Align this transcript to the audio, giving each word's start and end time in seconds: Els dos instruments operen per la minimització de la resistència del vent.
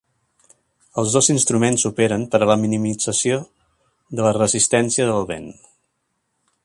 Els 1.01 1.11
dos 1.17 1.27
instruments 1.33 1.85
operen 1.89 2.25
per 2.35 2.41
la 2.51 2.57
minimització 2.63 3.37
de 4.21 4.27
la 4.29 4.35
resistència 4.39 5.07
del 5.13 5.29
vent. 5.35 5.47